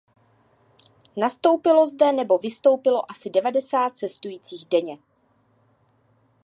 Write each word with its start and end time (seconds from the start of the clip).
Nastoupilo 1.15 1.85
zde 1.87 2.11
nebo 2.13 2.37
vystoupilo 2.37 3.11
asi 3.11 3.29
devadesát 3.29 3.95
cestujících 3.97 4.65
denně. 4.65 4.97